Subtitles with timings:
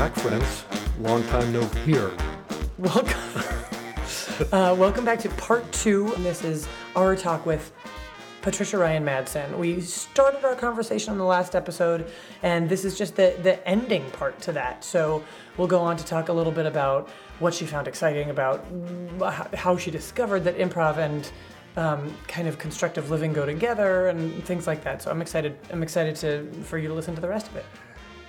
[0.00, 0.64] Back, friends.
[1.00, 2.10] Long time no here.
[2.78, 3.20] Welcome,
[4.50, 6.10] uh, welcome back to part two.
[6.14, 6.66] And this is
[6.96, 7.70] our talk with
[8.40, 9.58] Patricia Ryan Madson.
[9.58, 12.10] We started our conversation on the last episode,
[12.42, 14.84] and this is just the, the ending part to that.
[14.84, 15.22] So
[15.58, 18.64] we'll go on to talk a little bit about what she found exciting about
[19.54, 21.30] how she discovered that improv and
[21.76, 25.02] um, kind of constructive living go together and things like that.
[25.02, 25.58] So I'm excited.
[25.70, 27.66] I'm excited to for you to listen to the rest of it.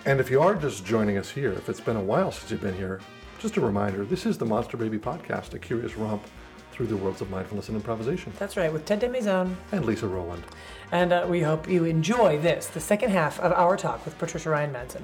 [0.04, 2.62] And if you are just joining us here, if it's been a while since you've
[2.62, 3.00] been here,
[3.38, 6.24] just a reminder this is the Monster Baby Podcast, a curious romp
[6.72, 8.34] through the worlds of mindfulness and improvisation.
[8.40, 9.54] That's right, with Ted DesMaisons.
[9.72, 10.44] And Lisa Rowland.
[10.92, 14.50] And uh, we hope you enjoy this, the second half of our talk with Patricia
[14.50, 15.04] Ryan Madson.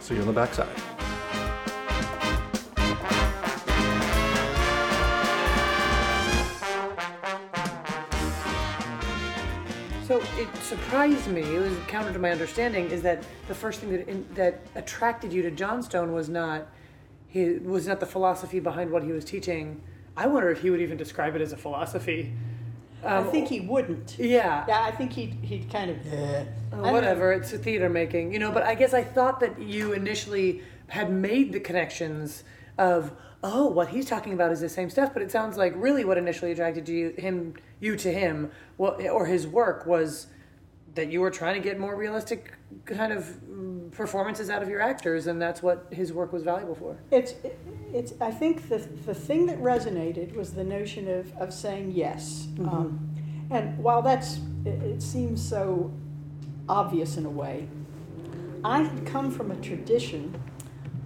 [0.00, 1.23] See you on the backside.
[10.06, 11.42] So it surprised me.
[11.42, 12.90] It was counter to my understanding.
[12.90, 16.68] Is that the first thing that in, that attracted you to Johnstone was not
[17.26, 19.82] he was not the philosophy behind what he was teaching.
[20.16, 22.32] I wonder if he would even describe it as a philosophy.
[23.04, 24.16] I think he wouldn't.
[24.18, 24.64] Yeah.
[24.68, 26.12] Yeah, I think he'd, he'd kind of.
[26.12, 26.44] Uh,
[26.90, 27.32] whatever.
[27.32, 28.52] It's a theater making, you know.
[28.52, 32.44] But I guess I thought that you initially had made the connections
[32.78, 33.12] of
[33.44, 35.12] oh, what he's talking about is the same stuff.
[35.12, 39.26] But it sounds like really what initially attracted you him you to him, what or
[39.26, 40.26] his work was
[40.94, 42.52] that you were trying to get more realistic
[42.84, 43.40] kind of
[43.92, 46.96] performances out of your actors, and that's what his work was valuable for.
[47.10, 47.34] It's,
[47.92, 48.12] it's.
[48.20, 52.48] I think the the thing that resonated was the notion of, of saying yes.
[52.58, 53.10] Um,
[53.50, 55.92] and while that's it, it seems so
[56.68, 57.68] obvious in a way,
[58.64, 60.40] I had come from a tradition.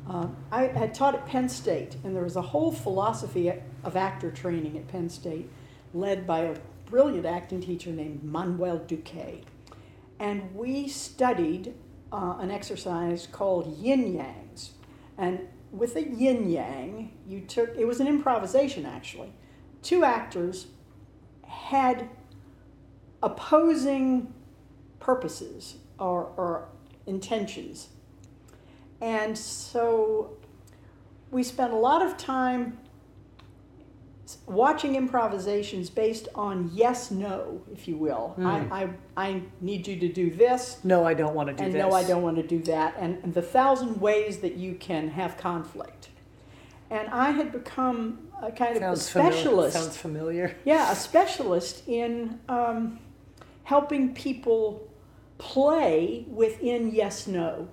[0.08, 3.52] Uh, I had taught at Penn State, and there was a whole philosophy
[3.84, 5.50] of actor training at Penn State,
[5.92, 6.56] led by a
[6.86, 9.44] brilliant acting teacher named Manuel Duque.
[10.18, 11.74] And we studied
[12.10, 14.70] uh, an exercise called yin yangs.
[15.18, 15.40] And
[15.70, 19.32] with a yin yang, you took, it was an improvisation actually.
[19.82, 20.68] Two actors
[21.46, 22.08] had
[23.22, 24.32] opposing
[25.00, 26.68] purposes or, or
[27.06, 27.88] intentions.
[29.00, 30.36] And so
[31.30, 32.78] we spent a lot of time
[34.46, 38.58] watching improvisations based on yes no if you will I,
[39.16, 41.80] I, I need you to do this No, I don't want to do and this.
[41.80, 45.08] no i don't want to do that and, and the thousand ways that you can
[45.08, 46.10] have conflict
[46.90, 49.32] and i had become a kind of a Sounds familiar.
[49.32, 50.56] specialist Sounds familiar.
[50.66, 52.98] yeah a specialist in um,
[53.64, 54.86] helping people
[55.38, 57.68] play within yes no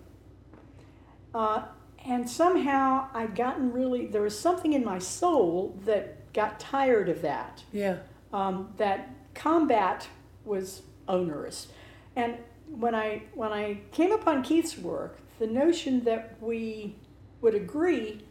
[1.35, 1.61] uh,
[2.03, 7.21] and somehow i'd gotten really there was something in my soul that got tired of
[7.21, 7.97] that Yeah.
[8.33, 10.07] um, that combat
[10.43, 11.67] was onerous.
[12.15, 12.37] And
[12.69, 16.95] when I when I came upon Keith's work, the notion that we
[17.41, 18.23] would agree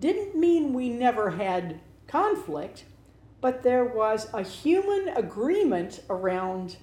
[0.00, 2.84] didn't mean we never had conflict,
[3.40, 6.76] but there was a human agreement around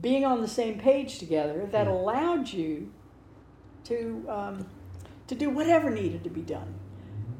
[0.00, 2.92] being on the same page together that allowed you
[3.84, 4.66] to um,
[5.26, 6.74] to do whatever needed to be done.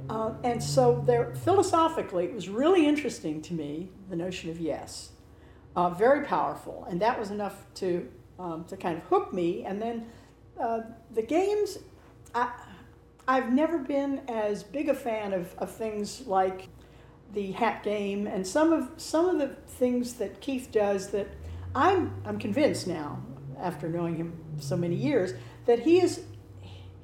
[0.09, 5.11] Uh, and so there, philosophically, it was really interesting to me the notion of yes,
[5.77, 8.09] uh, very powerful, and that was enough to
[8.39, 9.65] um, to kind of hook me.
[9.65, 10.07] And then
[10.61, 10.81] uh,
[11.13, 11.79] the games,
[12.35, 12.51] I,
[13.27, 16.69] I've never been as big a fan of, of things like
[17.33, 21.29] the hat game and some of some of the things that Keith does that
[21.75, 23.23] I'm I'm convinced now
[23.59, 25.33] after knowing him so many years
[25.65, 26.25] that he is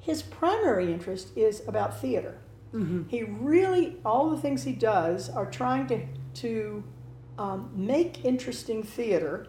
[0.09, 2.35] his primary interest is about theater.
[3.07, 6.07] He really all the things he does are trying to
[6.41, 6.83] to
[7.37, 9.45] um, make interesting theater,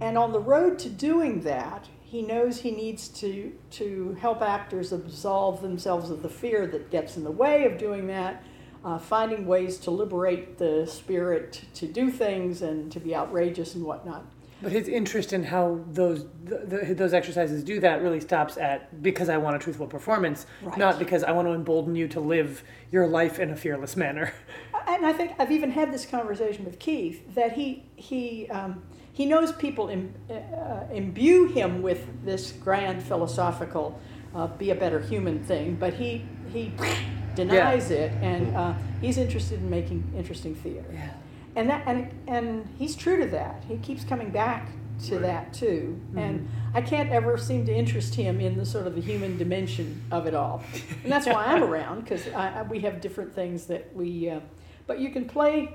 [0.00, 4.92] and on the road to doing that, he knows he needs to to help actors
[4.92, 8.42] absolve themselves of the fear that gets in the way of doing that.
[8.82, 13.84] Uh, finding ways to liberate the spirit to do things and to be outrageous and
[13.84, 14.24] whatnot.
[14.62, 19.02] But his interest in how those th th those exercises do that really stops at
[19.02, 20.76] because I want a truthful performance, Right.
[20.78, 22.62] not because I want to embolden you to live
[22.92, 24.32] your life in a fearless manner.
[24.88, 29.24] And I think I've even had this conversation with Keith that he he um, he
[29.26, 34.00] knows people Im, uh, imbue him with this grand philosophical
[34.34, 36.72] uh, be a better human thing, but he he
[37.34, 40.90] denies it, and uh, he's interested in making interesting theater.
[40.92, 41.10] Yeah.
[41.56, 43.64] And that and and he's true to that.
[43.68, 44.68] He keeps coming back
[45.06, 46.00] to that too.
[46.16, 50.02] And I can't ever seem to interest him in the sort of the human dimension
[50.10, 50.62] of it all.
[51.02, 52.26] And that's why I'm around because
[52.68, 54.28] we have different things that we.
[54.30, 54.40] Uh,
[54.86, 55.74] but you can play,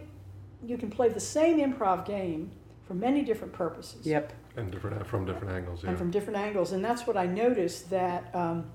[0.66, 2.51] you can play the same improv game
[2.88, 4.33] for many different purposes Yep.
[4.57, 5.89] And different from different angles, yeah.
[5.89, 6.71] and from different angles.
[6.71, 8.66] And that's what I noticed that um,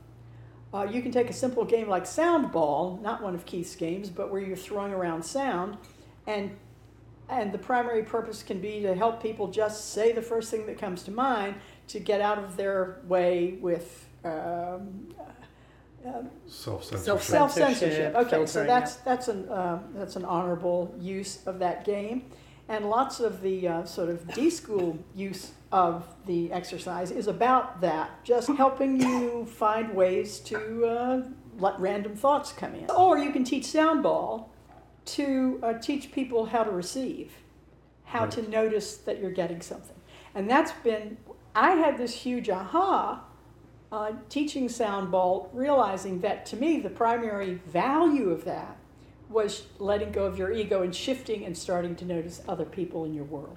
[0.73, 4.09] Uh, you can take a simple game like Sound Ball, not one of Keith's games,
[4.09, 5.77] but where you're throwing around sound,
[6.27, 6.51] and
[7.31, 10.79] and the primary purpose can be to help people just say the first thing that
[10.79, 11.55] comes to mind
[11.89, 15.09] to get out of their way with um,
[16.47, 17.05] Self censorship.
[17.05, 17.79] Self- self censorship.
[17.79, 22.25] Censorship, Okay, so filtering, that's that's an uh, that's an honorable use of that game,
[22.69, 27.83] and lots of the uh, sort of D school use of the exercise is about
[27.83, 31.23] that, just helping you find ways to uh,
[31.59, 32.91] let random thoughts come in.
[32.91, 34.50] Or you can teach sound ball
[35.07, 37.33] to uh, teach people how to receive,
[38.05, 39.97] how to notice that you're getting something,
[40.35, 41.17] and that's been.
[41.55, 43.25] I had this huge aha
[43.93, 48.77] uh, teaching sound ball, realizing that to me the primary value of that
[49.29, 53.15] was letting go of your ego and shifting and starting to notice other people in
[53.15, 53.57] your world.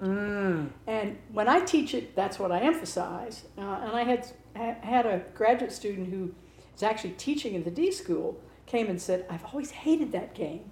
[0.86, 3.44] And when I teach it, that's what I emphasize.
[3.58, 4.26] Uh, and I had
[4.56, 6.32] ha- had a graduate student who
[6.76, 10.70] is actually teaching in the D school came and said, "I've always hated that game.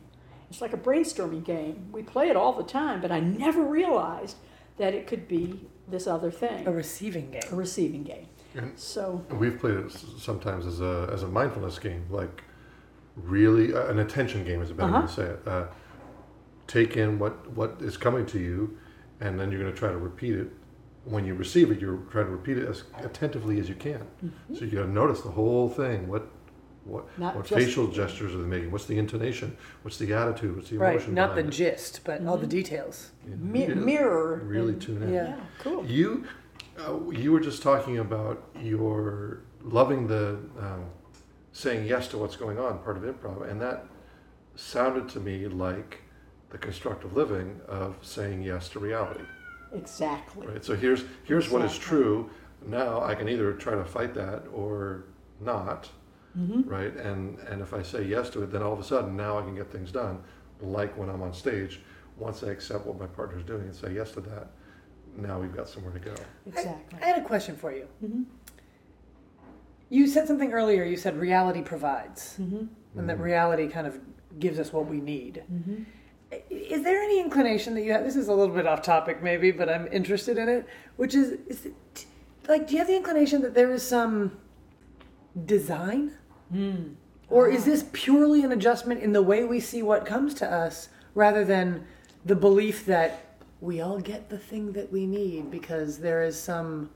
[0.52, 1.88] It's like a brainstorming game.
[1.92, 4.36] We play it all the time, but I never realized
[4.76, 7.40] that it could be this other thing, A receiving game.
[7.50, 12.04] a receiving game." And So we've played it sometimes as a as a mindfulness game,
[12.10, 12.42] like
[13.16, 15.06] really uh, an attention game is a better way Uh-huh.
[15.06, 15.40] to say it.
[15.48, 15.64] Uh,
[16.66, 18.76] take in what what is coming to you,
[19.20, 20.48] and then you're going to try to repeat it.
[21.04, 24.02] When you receive it, you're trying to repeat it as attentively as you can.
[24.54, 26.08] So you got to notice the whole thing.
[26.08, 26.24] What
[26.84, 27.22] what Mm-hmm.
[27.22, 28.70] Not what just- facial gestures are they making?
[28.70, 29.56] What's the intonation?
[29.82, 30.56] What's the attitude?
[30.56, 31.14] What's the Right, emotion?
[31.14, 33.10] not the behind gist, but all the details.
[33.26, 33.38] it?
[33.38, 34.40] mi- Really- mirror.
[34.44, 35.12] Really and- tune in.
[35.12, 35.28] Yeah.
[35.28, 35.86] Yeah, cool.
[35.86, 36.24] You,
[36.78, 40.84] uh, you were just talking about your loving the um,
[41.52, 43.86] saying yes to what's going on, part of improv, and that
[44.56, 46.00] sounded to me like
[46.50, 49.24] the constructive living of saying yes to reality.
[49.72, 50.46] Exactly.
[50.46, 50.64] Right.
[50.64, 51.98] So here's here's what is Exactly.
[51.98, 52.30] true.
[52.66, 55.04] Now I can either try to fight that or
[55.40, 55.88] not.
[56.38, 56.68] Mm-hmm.
[56.68, 56.96] Right.
[56.96, 59.42] And and if I say yes to it, then all of a sudden now I
[59.42, 60.22] can get things done.
[60.60, 61.80] Like when I'm on stage,
[62.18, 64.48] once I accept what my partner's doing and say yes to that,
[65.16, 66.14] now we've got somewhere to go.
[66.46, 66.98] Exactly.
[67.02, 67.86] I had a question for you.
[68.02, 68.24] Mhm.
[69.90, 70.84] You said something earlier.
[70.84, 72.98] You said reality provides, Mm-hmm.
[72.98, 73.98] and that reality kind of
[74.38, 75.42] gives us what we need.
[75.52, 75.82] Mm-hmm.
[76.48, 78.04] Is there any inclination that you have?
[78.04, 80.66] This is a little bit off topic, maybe, but I'm interested in it.
[80.96, 82.06] Which is, is it,
[82.48, 84.38] like, do you have the inclination that there is some
[85.44, 86.12] design,
[86.52, 86.94] Mm.
[87.30, 90.88] or is this purely an adjustment in the way we see what comes to us,
[91.14, 91.86] rather than
[92.24, 96.90] the belief that we all get the thing that we need because there is some,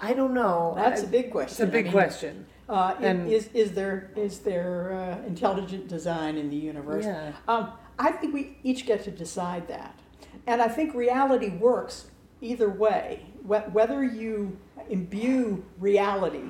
[0.00, 0.72] I don't know.
[0.76, 1.52] That's I- a big question.
[1.52, 2.46] It's a big I mean, question.
[2.68, 7.04] Uh, And- is is there is there uh, intelligent design in the universe?
[7.04, 7.32] Yeah.
[7.48, 9.98] Um, I think we each get to decide that,
[10.46, 12.06] and I think reality works
[12.40, 13.26] either way.
[13.44, 14.56] Whether you
[14.88, 16.48] imbue reality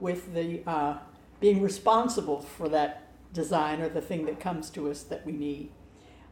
[0.00, 0.98] with the uh,
[1.44, 3.02] being responsible for that
[3.34, 5.70] design or the thing that comes to us that we need.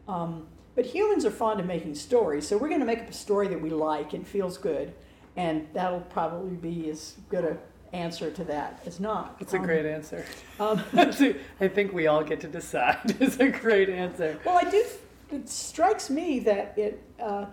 [0.09, 3.13] Um, but humans are fond of making stories, so we're going to make up a
[3.13, 4.95] story that we like and feels good,
[5.37, 7.59] and that'll probably be as good a
[7.95, 9.37] answer to that as not.
[9.39, 10.25] It's a Um, great answer.
[10.59, 13.15] Um, I think we all get to decide.
[13.21, 14.41] It's a great answer.
[14.47, 14.83] well, I do.
[15.31, 17.45] It strikes me that it, uh,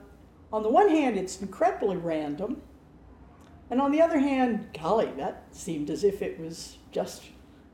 [0.53, 2.61] on the one hand, it's incredibly random,
[3.69, 7.23] and on the other hand, golly, that seemed as if it was just,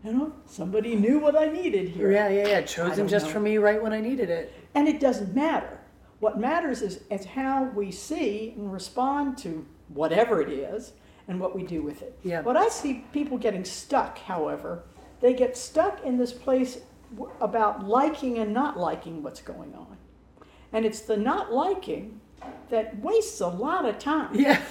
[0.06, 2.12] you know, somebody knew what I needed here.
[2.12, 2.58] Yeah, yeah, yeah.
[2.60, 3.32] I Chosen just know.
[3.32, 4.54] for me right when I needed it.
[4.76, 5.80] And it doesn't matter.
[6.20, 10.94] What matters is, is how we see and respond to whatever it is
[11.28, 12.18] and what we do with it.
[12.24, 12.42] Yeah.
[12.42, 14.84] What I see people getting stuck, however,
[15.22, 16.80] they get stuck in this place
[17.42, 19.98] about liking and not liking what's going on.
[20.72, 22.20] And it's the not liking
[22.70, 24.36] that wastes a lot of time.
[24.36, 24.62] Yeah.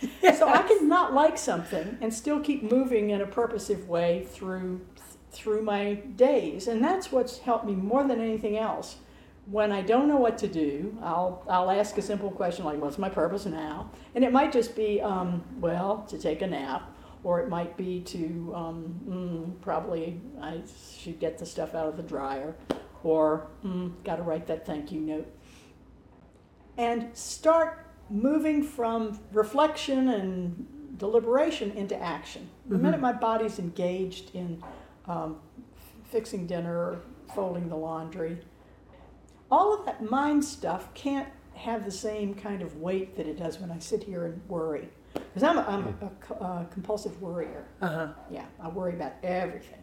[0.36, 4.82] So I can not like something and still keep moving in a purposive way through
[5.30, 8.96] through my days, and that's what's helped me more than anything else.
[9.46, 12.98] When I don't know what to do, I'll I'll ask a simple question like, "What's
[12.98, 16.90] my purpose now?" And it might just be, um, well, to take a nap,
[17.22, 20.62] or it might be to um, mm, probably I
[20.98, 22.56] should get the stuff out of the dryer,
[23.04, 25.32] or mm, got to write that thank you note,
[26.76, 32.48] and start moving from reflection and deliberation into action.
[32.68, 34.62] The minute my body's engaged in
[35.06, 35.38] um,
[36.10, 37.00] fixing dinner, or
[37.34, 38.38] folding the laundry,
[39.50, 43.58] all of that mind stuff can't have the same kind of weight that it does
[43.58, 44.88] when I sit here and worry.
[45.14, 47.64] Because I'm, a, I'm a, co- uh, compulsive worrier.
[47.80, 48.08] Uh huh.
[48.30, 49.78] Yeah, I worry about everything.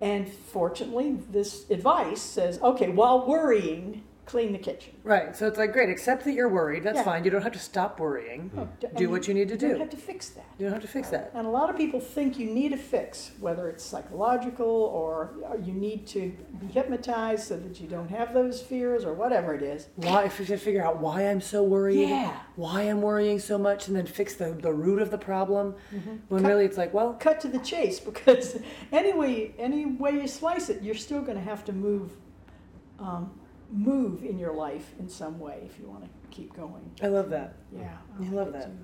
[0.00, 4.92] And fortunately, this advice says okay, while worrying, clean the kitchen.
[5.04, 5.34] Right.
[5.34, 6.82] So it's like great, accept that you're worried.
[6.84, 7.02] That's Yeah.
[7.04, 7.24] fine.
[7.24, 8.50] You don't have to stop worrying.
[8.56, 9.66] Oh, d- Do and what you need to do.
[9.68, 10.44] You don't have to fix that.
[10.58, 11.30] You don't have to fix that.
[11.34, 15.56] And a lot of people think you need a fix, whether it's psychological or or
[15.64, 16.20] you need to
[16.60, 19.88] be hypnotized so that you don't have those fears or whatever it is.
[19.96, 22.36] Why if you should figure out why I'm so worried, Yeah.
[22.56, 25.74] why I'm worrying so much, and then fix the, the root of the problem.
[25.94, 26.16] Mm-hmm.
[26.28, 28.58] When Cut- really it's like, well, Cut to the chase because
[28.92, 32.12] any way, any way you slice it, you're still going to have to move,
[32.98, 33.30] um,
[33.70, 36.90] move in your life in some way if you want to keep going.
[37.02, 37.54] I love that.
[37.76, 38.64] Yeah, I like love that.
[38.66, 38.78] too.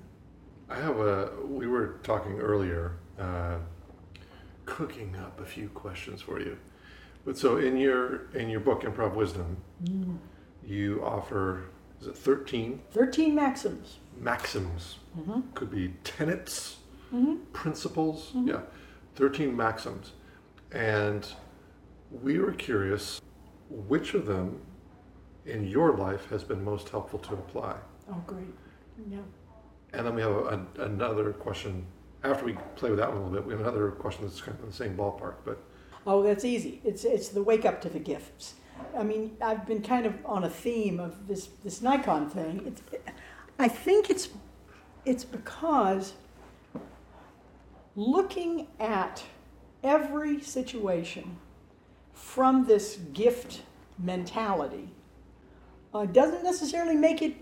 [0.69, 1.31] I have a.
[1.45, 3.57] We were talking earlier, uh,
[4.65, 6.57] cooking up a few questions for you.
[7.25, 10.17] But so in your in your book, Improv Wisdom, Mm.
[10.63, 11.65] you offer
[12.01, 13.97] is it thirteen Thirteen maxims.
[14.19, 14.97] maxims?
[15.17, 15.41] Mm-hmm.
[15.53, 16.77] Could be tenets,
[17.13, 17.35] Mm-hmm.
[17.53, 18.31] principles.
[18.35, 18.47] Mhm.
[18.47, 18.61] Yeah,
[19.15, 20.13] thirteen maxims,
[20.71, 21.27] and
[22.11, 23.21] we were curious
[23.69, 24.61] which of them
[25.45, 27.75] in your life has been most helpful to apply.
[28.09, 28.45] Oh, great.
[29.09, 29.19] Yeah.
[29.93, 31.85] And then we have a, another question.
[32.23, 34.57] After we play with that one a little bit, we have another question that's kind
[34.57, 35.35] of in the same ballpark.
[35.45, 35.59] But
[36.07, 36.81] Oh, that's easy.
[36.83, 38.55] It's it's the wake up to the gifts.
[38.97, 42.63] I mean, I've been kind of on a theme of this this Naikan thing.
[42.65, 42.81] It's,
[43.57, 44.29] I think it's
[45.03, 46.13] it's because
[47.95, 49.23] looking at
[49.83, 51.37] every situation
[52.13, 53.61] from this gift
[53.97, 54.89] mentality
[55.95, 57.35] uh, doesn't necessarily make it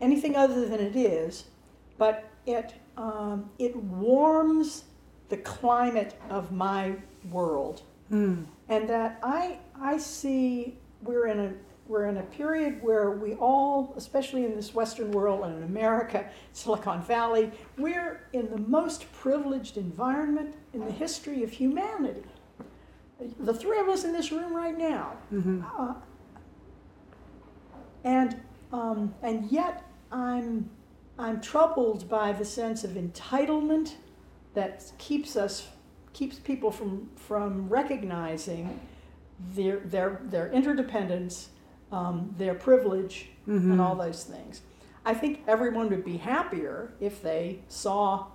[0.00, 1.44] anything other than it is,
[1.98, 4.84] but it um, it warms
[5.28, 6.94] the climate of my
[7.30, 8.44] world, Mm.
[8.68, 11.52] and that I I see we're in a
[11.86, 16.28] we're in a period where we all, especially in this Western world and in America,
[16.52, 22.22] Silicon Valley, we're in the most privileged environment in the history of humanity.
[23.38, 25.94] The three of us in this room right now, hmm uh,
[28.04, 28.40] and
[28.72, 29.82] um, and yet
[30.12, 30.68] I'm
[31.18, 33.94] I'm troubled by the sense of entitlement
[34.54, 35.68] that keeps us
[36.12, 38.80] keeps people from from recognizing
[39.54, 41.48] their their their interdependence,
[41.92, 44.60] um, their privilege, hmm and all those things.
[45.06, 48.26] I think everyone would be happier if they saw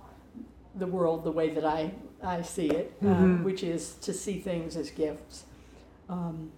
[0.76, 3.10] the world the way that I, I see it, Mhm.
[3.10, 5.46] um, which is to see things as gifts.
[6.08, 6.52] Um,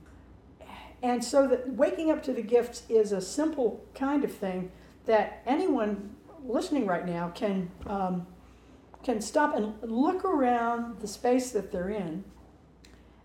[1.03, 4.71] and so that waking up to the gifts is a simple kind of thing
[5.07, 8.27] that anyone listening right now can um,
[9.03, 12.25] can stop and look around the space that they're in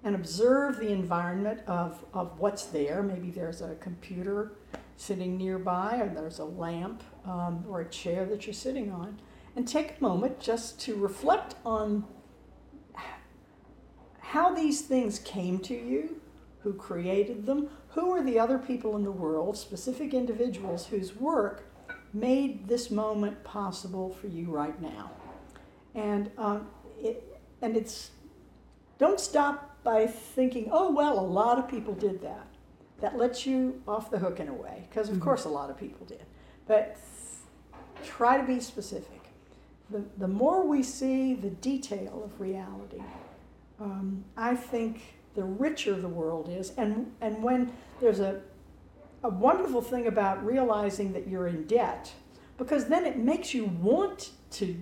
[0.03, 3.03] and observe the environment of, of what's there.
[3.03, 4.53] Maybe there's a computer
[4.95, 9.19] sitting nearby, or there's a lamp um, or a chair that you're sitting on,
[9.55, 12.05] and take a moment just to reflect on
[14.19, 16.19] how these things came to you,
[16.67, 21.63] who created them, who are the other people in the world, specific individuals whose work
[22.13, 25.09] made this moment possible for you right now.
[25.95, 26.67] And um,
[27.01, 27.23] it,
[27.61, 28.11] and it's
[28.99, 32.45] don't stop by thinking, oh well, a lot of people did that.
[32.99, 35.21] That lets you off the hook in a way, because of Mhm.
[35.21, 36.25] course a lot of people did.
[36.65, 36.97] But
[38.03, 39.21] try to be specific.
[39.89, 43.01] The, the more we see the detail of reality,
[43.79, 46.73] um, I think the richer the world is.
[46.77, 48.41] And, and when there's a,
[49.23, 52.11] a wonderful thing about realizing that you're in debt,
[52.57, 54.75] because then it makes you want to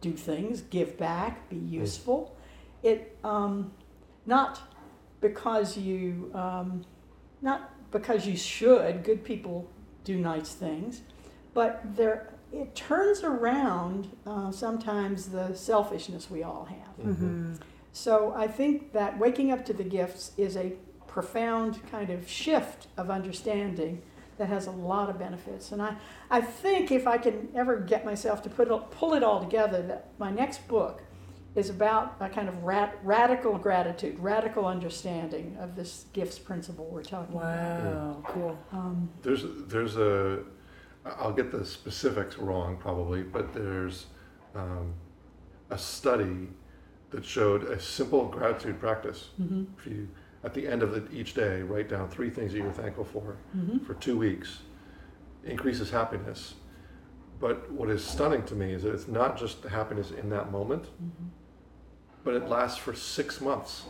[0.00, 2.34] do things, give back, be useful.
[2.82, 3.70] It um,
[4.24, 4.60] not
[5.20, 6.86] because you um,
[7.42, 9.04] not because you should.
[9.04, 9.68] Good people
[10.04, 11.02] do nice things,
[11.52, 17.16] but there it turns around uh, sometimes the selfishness we all have.
[17.16, 17.54] hmm
[17.98, 20.74] So I think that waking up to the gifts is a
[21.08, 24.02] profound kind of shift of understanding
[24.36, 25.72] that has a lot of benefits.
[25.72, 25.96] And I,
[26.30, 29.82] I think if I can ever get myself to put it, pull it all together,
[29.82, 31.02] that my next book
[31.56, 37.02] is about a kind of rad, radical gratitude, radical understanding of this gifts principle we're
[37.02, 37.82] talking about.
[37.84, 38.58] Wow, cool.
[38.70, 40.44] Um, there's there's a
[41.04, 44.06] I'll get the specifics wrong probably, but there's
[44.54, 44.94] um,
[45.70, 46.48] a study
[47.10, 49.30] that showed a simple gratitude practice.
[49.40, 50.08] mhm, If you
[50.44, 53.36] at the end of the, each day write down three things that you're thankful for
[53.56, 53.84] mhm.
[53.84, 54.60] for two weeks,
[55.44, 56.54] increases happiness.
[57.40, 60.50] But what is stunning to me is that it's not just the happiness in that
[60.52, 61.28] moment, Mhm.
[62.24, 63.86] but it lasts for six months.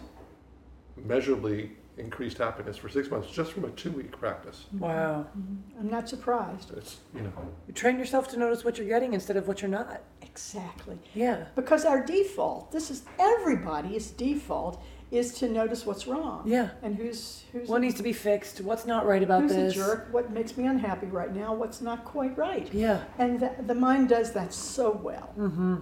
[0.96, 4.66] Measurably increased happiness for six months just from a two week practice.
[4.78, 5.26] Wow.
[5.36, 5.56] Mhm.
[5.80, 6.72] I'm not surprised.
[6.76, 7.32] It's, you know,
[7.66, 10.00] You train yourself to notice what you're getting instead of what you're not.
[10.38, 10.98] Exactly.
[11.14, 11.46] Yeah.
[11.56, 14.80] Because our default, this is everybody's default,
[15.10, 16.42] is to notice what's wrong.
[16.46, 16.70] Yeah.
[16.82, 18.60] And who's who's What needs to be fixed?
[18.60, 19.72] What's not right about who's this?
[19.72, 20.08] a jerk?
[20.12, 21.54] What makes me unhappy right now?
[21.54, 22.72] What's not quite right?
[22.72, 23.02] Yeah.
[23.18, 25.32] And the, the mind does that so well.
[25.36, 25.76] Mm-hmm.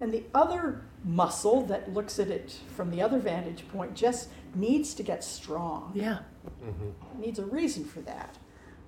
[0.00, 4.94] And the other muscle that looks at it from the other vantage point just needs
[4.94, 5.92] to get strong.
[5.94, 6.18] Yeah.
[6.64, 7.20] Mm-hmm.
[7.20, 8.38] Needs a reason for that.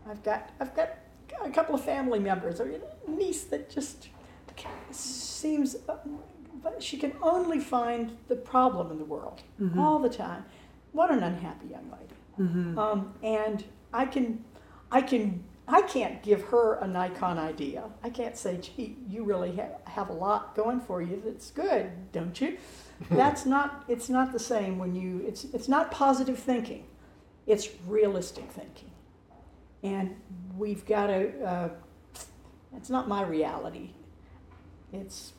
[0.09, 0.97] I've got I've got
[1.44, 4.09] a couple of family members, or a niece that just
[4.90, 5.97] seems, uh,
[6.62, 9.78] but she can only find the problem in the world Mhm.
[9.78, 10.45] all the time.
[10.92, 12.14] What an unhappy young lady.
[12.38, 12.78] Mm-hmm.
[12.78, 14.45] Um, and I can,
[14.90, 17.85] I can, I can't give her a Naikan idea.
[18.02, 21.23] I can't say, gee, you really ha- have a lot going for you.
[21.25, 22.59] That's good, don't you?
[23.11, 23.85] That's not.
[23.88, 25.25] It's not the same when you.
[25.26, 26.85] It's it's not positive thinking.
[27.47, 28.90] It's realistic thinking,
[29.83, 30.14] and
[30.59, 31.42] we've got to.
[31.42, 31.69] Uh,
[32.76, 33.90] it's not my reality.
[34.92, 35.32] It's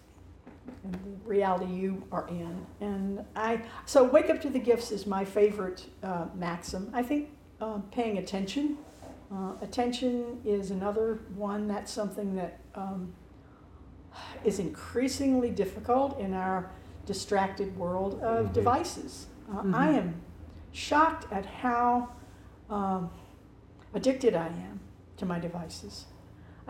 [0.84, 2.65] the reality you are in.
[2.79, 6.89] And I, so wake up to the gifts is my favorite uh, maxim.
[6.93, 7.29] I think
[7.60, 8.77] um, paying attention,
[9.34, 11.67] uh, attention is another one.
[11.67, 13.13] That's something that um,
[14.43, 16.70] is increasingly difficult in our
[17.05, 18.53] distracted world of Mhm.
[18.53, 19.27] devices.
[19.51, 19.74] Uh, Mhm.
[19.75, 20.22] I am
[20.72, 22.10] shocked at how
[22.70, 23.10] um,
[23.93, 24.79] addicted I am
[25.17, 26.05] to my devices.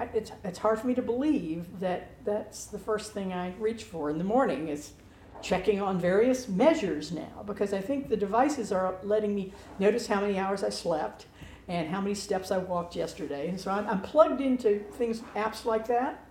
[0.01, 3.83] I, it's, it's hard for me to believe that that's the first thing I reach
[3.83, 4.93] for in the morning is
[5.41, 10.21] checking on various measures now because I think the devices are letting me notice how
[10.21, 11.27] many hours I slept
[11.67, 13.47] and how many steps I walked yesterday.
[13.47, 16.25] And so I'm, I'm plugged into things, apps like that,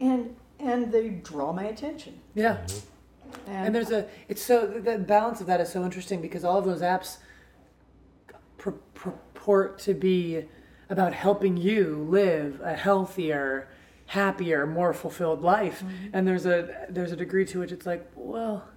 [0.00, 2.18] and and they draw my attention.
[2.34, 2.56] Yeah.
[2.66, 2.82] Mhm.
[3.46, 6.64] And there's a, it's so, the balance of that is so interesting because all of
[6.64, 7.18] those apps
[8.56, 10.44] pur- purport to be
[10.88, 13.68] about helping you live a healthier,
[14.06, 15.82] happier, more fulfilled life.
[16.12, 18.68] And there's a, there's a degree to which it's like, well,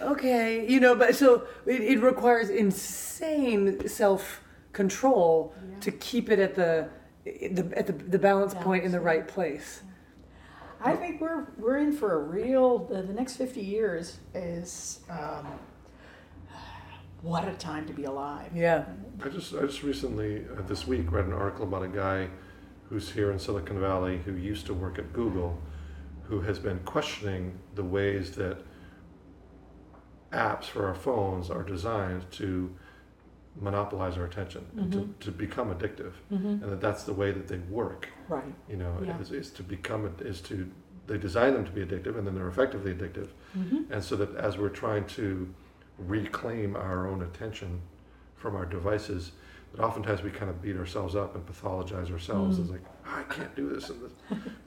[0.00, 4.40] okay, you know, but so it, it requires insane self
[4.72, 5.80] control Yeah.
[5.80, 6.88] to keep it at the,
[7.24, 9.82] the at the, the balance point in the right place.
[10.80, 12.78] I think we're we're in for a real.
[12.78, 15.46] The, the next fifty years is um,
[17.22, 18.50] what a time to be alive.
[18.54, 18.84] Yeah.
[19.24, 22.28] I just I just recently uh, this week read an article about a guy
[22.88, 25.58] who's here in Silicon Valley who used to work at Google,
[26.24, 28.58] who has been questioning the ways that
[30.32, 32.74] apps for our phones are designed to
[33.60, 36.62] monopolize our attention and to, to become addictive, Mm-hmm.
[36.62, 38.08] and that that's the way that they work.
[38.28, 38.54] Right.
[38.68, 39.18] You know, Yeah.
[39.20, 40.70] is, is to become is to
[41.06, 43.28] they design them to be addictive, and then they're effectively addictive.
[43.56, 43.90] Mm-hmm.
[43.92, 45.52] And so that as we're trying to
[45.98, 47.80] reclaim our own attention
[48.36, 49.32] from our devices,
[49.74, 52.62] that oftentimes we kind of beat ourselves up and pathologize ourselves Mm.
[52.64, 54.12] as like, "Oh, I can't do this and this.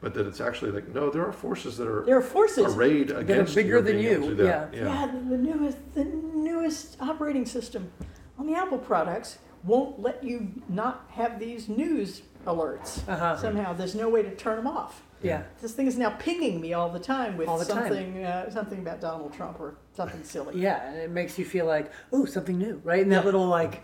[0.02, 2.76] but that it's actually like, no, there are forces that are There are forces.
[2.76, 4.18] arrayed against bigger than you, Yeah.
[4.28, 4.74] do that.
[4.74, 7.92] Yeah, the, the newest the newest operating system
[8.38, 13.08] on the Apple products won't let you not have these news alerts.
[13.08, 13.38] Uh huh.
[13.38, 15.04] Somehow, there's no way to turn them off.
[15.24, 15.44] Yeah.
[15.62, 17.88] This thing is now pinging me all the time with All the time.
[17.88, 20.60] something uh, something about Donald Trump or something silly.
[20.60, 23.02] Yeah, and it makes you feel like, ooh, something new, right?
[23.04, 23.84] And that little like,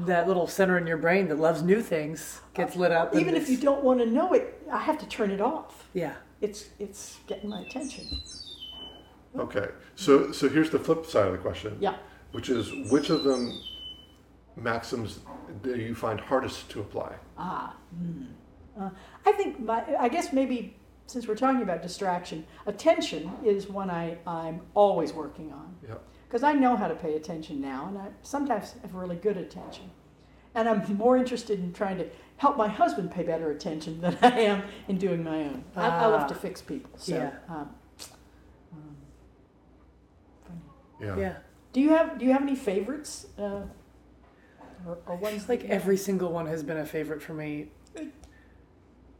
[0.00, 3.12] that little center in your brain that loves new things gets lit up.
[3.12, 5.40] and Even if it's- you don't want to know it, I have to turn it
[5.40, 5.88] off.
[5.92, 8.04] yeah, It's it's getting my attention.
[9.36, 11.76] Okay, so so here's the flip side of the question.
[11.80, 11.96] Yeah.
[12.32, 13.60] Which is which of them
[14.56, 15.20] maxims
[15.62, 17.14] do you find hardest to apply?
[17.36, 17.74] Ah.
[18.78, 18.90] Uh,
[19.26, 24.18] I think my, I guess maybe since we're talking about distraction, attention is one I,
[24.26, 25.74] I'm always working on.
[25.86, 25.94] Yeah.
[26.28, 29.90] Because I know how to pay attention now, and I sometimes have really good attention.
[30.54, 34.40] And I'm more interested in trying to help my husband pay better attention than I
[34.40, 35.64] am in doing my own.
[35.74, 36.28] I, I love Ah.
[36.28, 36.90] to fix people.
[36.96, 37.30] So, Yeah.
[37.48, 37.70] um,
[38.72, 38.96] um,
[40.46, 40.60] funny.
[41.00, 41.16] Yeah.
[41.16, 41.36] yeah.
[41.72, 43.62] do you have do you have any favorites, uh,
[44.86, 47.70] or, or ones like that- every single one has been a favorite for me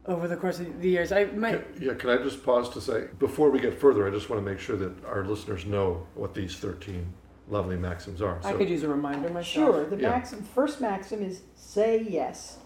[0.05, 1.11] over the course of the years.
[1.11, 4.11] I my Can- Yeah, can I just pause to say, before we get further, I
[4.11, 7.13] just want to make sure that our listeners know what these 13
[7.47, 8.39] lovely maxims are.
[8.43, 9.45] I So- could use a reminder myself.
[9.45, 9.85] Sure.
[9.85, 10.09] The Yeah.
[10.09, 12.59] maxim, first maxim is say yes.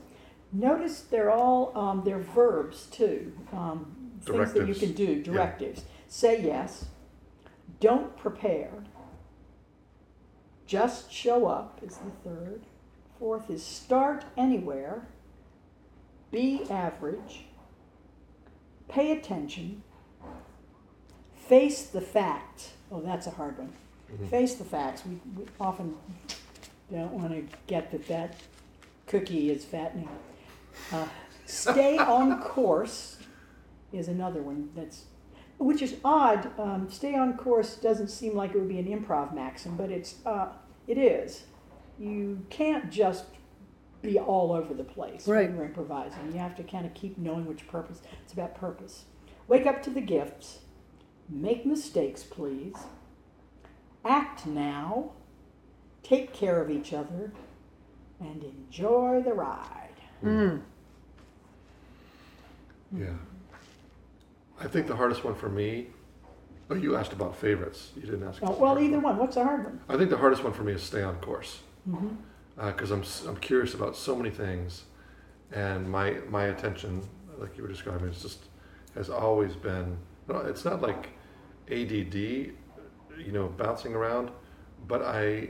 [0.51, 3.33] Notice they're all um, they're verbs too.
[3.51, 4.79] Um, things that you Directives.
[4.79, 5.23] can do.
[5.23, 5.85] Directives.
[6.07, 6.85] Say yes.
[7.79, 8.71] Don't prepare.
[10.65, 12.61] Just show up is the third.
[13.19, 15.07] Fourth is start anywhere.
[16.33, 17.45] Be average.
[18.89, 19.83] Pay attention.
[21.35, 22.71] Face the facts.
[22.91, 23.71] Oh, that's a hard one.
[24.11, 24.27] Mhm.
[24.29, 25.03] Face the facts.
[25.05, 25.95] We, we often
[26.91, 28.35] don't want to get that that
[29.05, 30.09] cookie is fattening.
[30.91, 31.05] Uh,
[31.45, 33.17] stay on course
[33.91, 35.03] is another one that's
[35.59, 36.49] which is odd.
[36.59, 40.15] Um, stay on course doesn't seem like it would be an improv maxim, but it's
[40.25, 40.47] uh,
[40.87, 41.43] it is.
[41.99, 43.25] You can't just
[44.03, 45.47] be all over the place Right.
[45.47, 46.31] when you're improvising.
[46.31, 48.01] You have to kind of keep knowing which purpose.
[48.23, 49.05] It's about purpose.
[49.47, 50.59] Wake up to the gifts.
[51.29, 52.75] Make mistakes, please.
[54.05, 55.11] Act now.
[56.03, 57.31] Take care of each other,
[58.19, 59.87] and enjoy the ride.
[60.21, 60.61] Mm.
[62.91, 63.05] Yeah.
[64.59, 65.87] I think the hardest one for me,
[66.69, 67.91] oh, you asked about favorites.
[67.95, 68.41] You didn't ask.
[68.43, 69.03] Oh, well, either one.
[69.03, 69.17] one.
[69.17, 69.79] What's the hard one?
[69.87, 72.15] I think the hardest one for me is stay on course Mm-hmm.
[72.57, 74.83] Uh, because I'm s- I'm curious about so many things,
[75.51, 77.01] and my my attention,
[77.39, 78.45] like you were describing, is just
[78.95, 79.97] has always been.
[80.27, 81.09] No, it's not like
[81.69, 82.51] ADD,
[83.17, 84.29] you know, bouncing around,
[84.87, 85.49] but I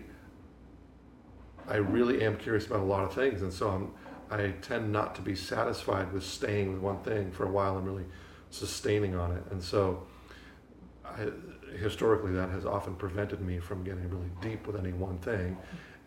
[1.68, 3.92] I really am curious about a lot of things, and so I'm
[4.32, 7.86] I tend not to be satisfied with staying with one thing for a while and
[7.86, 8.06] really
[8.50, 10.04] sustaining on it, and so.
[11.06, 11.28] I,
[11.78, 15.58] historically, that has often prevented me from getting really deep with any one thing,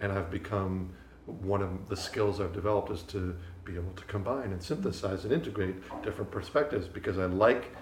[0.00, 0.90] and I've become
[1.26, 5.32] one of the skills I've developed is to be able to combine and synthesize and
[5.32, 7.74] integrate different perspectives because I like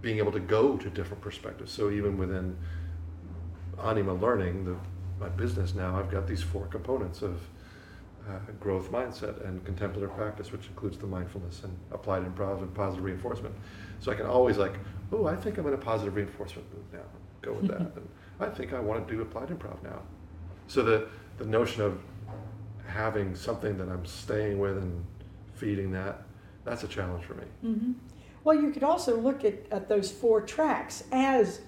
[0.00, 1.70] being able to go to different perspectives.
[1.70, 2.56] So even within
[3.84, 4.76] Anima Learning, the,
[5.20, 7.42] my business now, I've got these four components of
[8.28, 13.04] uh, growth mindset and contemplative practice, which includes the mindfulness and applied improv and positive
[13.04, 13.54] reinforcement.
[14.00, 14.74] So I can always like,
[15.12, 17.08] oh, I think I'm in a positive reinforcement mood now.
[17.42, 17.80] Go with that.
[17.96, 18.08] and
[18.40, 20.02] I think I want to do applied improv now.
[20.68, 22.00] So the the notion of
[22.86, 25.04] having something that I'm staying with and
[25.54, 26.22] feeding that,
[26.64, 27.44] that's a challenge for me.
[27.64, 27.92] Mm-hmm.
[28.44, 31.60] Well, you could also look at, at those four tracks as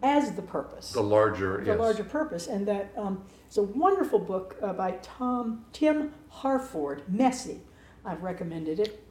[0.00, 1.78] as the purpose, The larger, the yes.
[1.80, 7.62] larger purpose, and that um, it's a wonderful book uh, by Tom Tim Harford, Messy.
[8.04, 9.04] I've recommended it.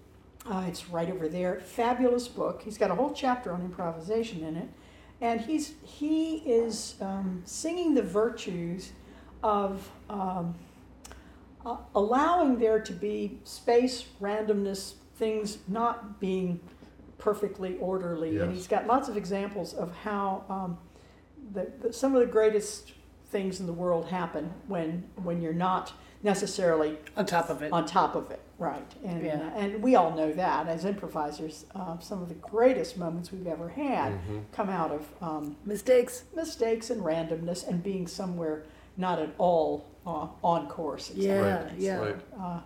[0.49, 1.59] Uh, it's right over there.
[1.59, 2.61] Fabulous book.
[2.63, 4.69] He's got a whole chapter on improvisation in it,
[5.19, 8.93] and he's he is um, singing the virtues
[9.43, 10.55] of um,
[11.65, 16.59] uh, allowing there to be space, randomness, things not being
[17.17, 18.37] perfectly orderly.
[18.39, 20.77] And he's got lots of examples of how um,
[21.53, 22.93] the, the, some of the greatest
[23.29, 25.91] things in the world happen when when you're not
[26.23, 27.73] necessarily On top of it.
[27.73, 28.89] on top of it, right?
[29.03, 29.33] And Yeah.
[29.53, 33.45] uh, and we all know that as improvisers, uh, some of the greatest moments we've
[33.47, 34.43] ever had Mhm.
[34.53, 36.23] come out of um, Mistakes.
[36.35, 38.63] mistakes and randomness and being somewhere
[38.97, 41.11] not at all uh, on course.
[41.15, 41.97] Yeah, Right, yeah.
[41.97, 42.15] right.
[42.39, 42.59] Uh,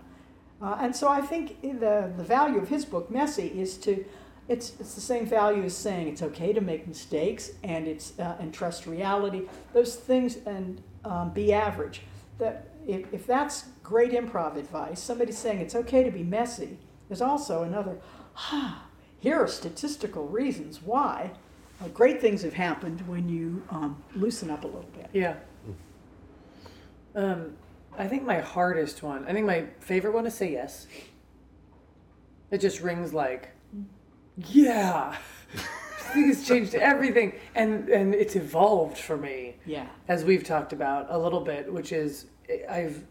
[0.61, 4.05] uh, and so I think the the value of his book, Messy, is to
[4.47, 8.37] it's it's the same value as saying it's okay to make mistakes and it's uh,
[8.39, 9.43] and trust reality.
[9.73, 12.01] Those things and um, be average.
[12.37, 16.77] That if, if that's great improv advice, somebody saying it's okay to be messy.
[17.07, 17.97] There's also another.
[18.37, 18.85] Ah,
[19.19, 21.31] here are statistical reasons why
[21.83, 25.09] uh, great things have happened when you um, loosen up a little bit.
[25.13, 25.35] Yeah.
[27.15, 27.53] Um,
[27.97, 30.87] I think my hardest one, I think my favorite one is say yes.
[32.49, 33.49] It just rings like,
[34.47, 35.15] yeah.
[35.55, 37.33] I think it's changed everything.
[37.55, 39.87] And, and it's evolved for me, Yeah.
[40.07, 42.25] as we've talked about a little bit, which is
[42.69, 43.03] I've,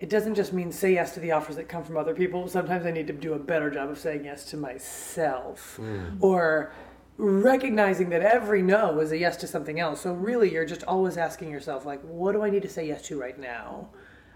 [0.00, 2.48] it doesn't just mean say yes to the offers that come from other people.
[2.48, 6.18] Sometimes I need to do a better job of saying yes to myself Mm.
[6.22, 6.72] or
[7.18, 10.02] recognizing that every no is a yes to something else.
[10.02, 13.02] So really, you're just always asking yourself, like, what do I need to say yes
[13.08, 13.88] to right now?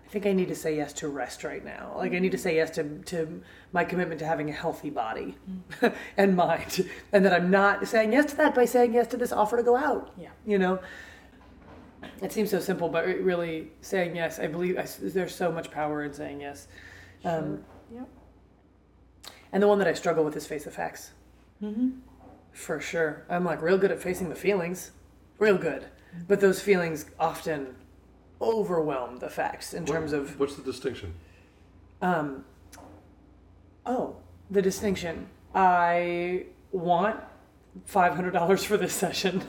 [0.06, 1.92] I think I need to say yes to rest right now.
[1.96, 5.36] Like I need to say yes to to my commitment to having a healthy body
[6.16, 9.30] and mind, and that I'm not saying yes to that by saying yes to this
[9.30, 10.12] offer to go out.
[10.18, 10.30] Yeah.
[10.44, 10.80] You know,
[12.20, 14.40] it seems so simple, but really saying yes.
[14.40, 16.66] I believe I, there's so much power in saying yes.
[17.24, 17.62] Um,
[17.94, 18.08] Yep.
[19.52, 21.12] and the one that I struggle with is face the facts.
[21.62, 21.90] Mm-hmm.
[22.52, 23.24] For sure.
[23.28, 24.90] I'm like real good at facing the feelings.
[25.38, 25.86] Real good.
[26.28, 27.76] But those feelings often
[28.40, 31.14] overwhelm the facts in What- terms of What's the distinction?
[32.02, 32.44] um
[33.86, 34.16] oh,
[34.50, 35.28] the distinction.
[35.54, 37.20] I want
[37.88, 39.42] $500 for this session.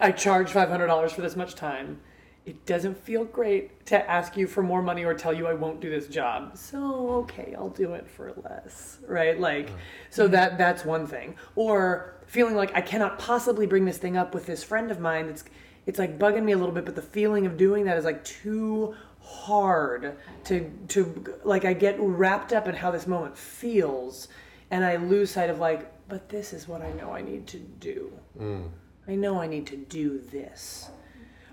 [0.00, 2.00] I charge $500 for this much time.
[2.48, 5.80] It doesn't feel great to ask you for more money or tell you I won't
[5.80, 6.56] do this job.
[6.56, 9.38] So, okay, I'll do it for less, right?
[9.38, 9.70] Like
[10.08, 11.36] so that that's one thing.
[11.56, 15.26] Or feeling like I cannot possibly bring this thing up with this friend of mine
[15.26, 15.44] It's
[15.84, 18.24] it's like bugging me a little bit, but the feeling of doing that is like
[18.24, 24.28] too hard to to like I get wrapped up in how this moment feels
[24.70, 27.58] and I lose sight of like, but this is what I know I need to
[27.58, 28.10] do.
[28.40, 28.68] Mm.
[29.06, 30.90] I know I need to do this.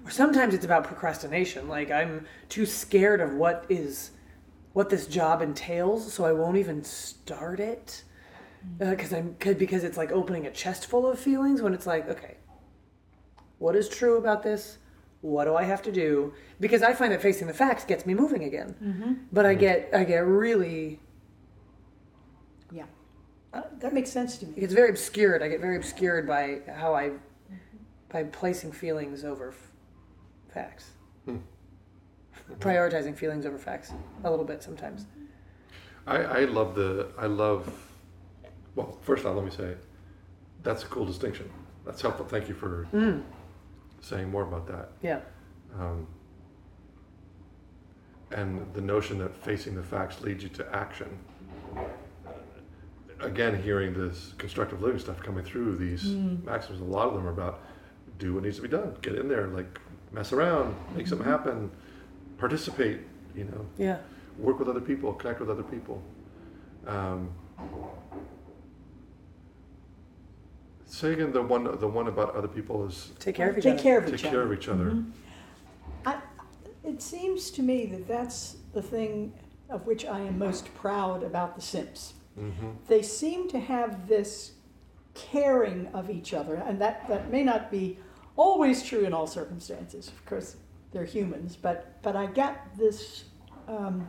[0.06, 1.68] Or sometimes it's about procrastination.
[1.68, 4.12] Like I'm too scared of what is
[4.74, 8.04] what this job entails, so I won't even start it.
[8.80, 12.10] because I'm cause, because it's like opening a chest full of feelings when it's like,
[12.10, 12.38] okay,
[13.60, 14.78] what is true about this?
[15.22, 16.34] What do I have to do?
[16.60, 19.28] Because I find that facing the facts gets me moving again.
[19.32, 21.00] But I get I get really
[22.72, 22.86] Yeah.
[23.54, 24.62] Uh, that makes sense to it me.
[24.62, 25.42] gets very obscured.
[25.42, 27.12] I get very obscured by how I
[28.10, 29.72] by placing feelings over f-
[30.56, 30.92] facts.
[32.60, 33.92] Prioritizing feelings over facts
[34.24, 35.06] a little bit sometimes.
[36.08, 37.72] I, I love the I love
[38.76, 39.74] well first off let me say
[40.64, 41.50] that's a cool distinction
[41.86, 43.24] that's helpful thank you for Mm.
[44.02, 45.22] saying more about that Yeah.
[45.80, 46.06] um,
[48.32, 51.10] and the notion that facing the facts leads you to action
[53.22, 56.04] again hearing this constructive living stuff coming through these
[56.44, 57.62] maxims a lot of them are about
[58.20, 59.80] do what needs to be done get in there like
[60.16, 61.70] mess around make something happen
[62.38, 63.02] participate
[63.36, 63.98] you know Yeah.
[64.40, 66.02] work with other people, connect with other people.
[66.88, 67.30] Um,
[70.86, 73.74] say again the one the one about other people is Take care of each Take
[73.76, 73.84] other.
[73.84, 74.54] care of take each care other.
[74.54, 75.04] of each other.
[76.06, 76.14] I,
[76.84, 79.34] it seems to me that that's the thing
[79.70, 82.14] of which I am most proud about the Simps.
[82.40, 82.70] Mm-hmm.
[82.88, 84.52] They seem to have this
[85.16, 87.98] caring of each other, and that, that may not be
[88.38, 90.08] always true in all circumstances.
[90.08, 90.56] Of course,
[90.92, 93.26] they're humans, but, but I get this
[93.68, 94.08] um,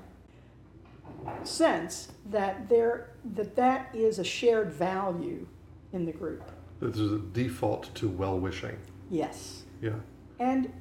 [1.44, 5.46] sense that there that that is a shared value
[5.92, 6.50] in the group.
[6.80, 8.76] There's a default to well wishing.
[9.10, 9.62] Yes.
[9.80, 9.92] Yeah.
[10.40, 10.72] and